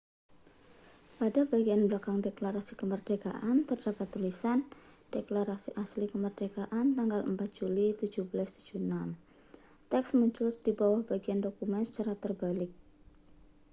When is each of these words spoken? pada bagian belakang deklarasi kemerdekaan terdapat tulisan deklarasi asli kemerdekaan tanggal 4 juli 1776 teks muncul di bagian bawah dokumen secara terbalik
pada 1.21 1.41
bagian 1.53 1.81
belakang 1.89 2.17
deklarasi 2.27 2.73
kemerdekaan 2.81 3.57
terdapat 3.69 4.07
tulisan 4.13 4.59
deklarasi 5.13 5.69
asli 5.83 6.05
kemerdekaan 6.13 6.85
tanggal 6.97 7.21
4 7.21 7.37
juli 7.59 7.87
1776 7.99 8.81
teks 9.93 10.09
muncul 10.19 10.49
di 10.65 10.71
bagian 11.09 11.39
bawah 11.45 11.53
dokumen 11.53 11.81
secara 11.85 12.13
terbalik 12.23 12.71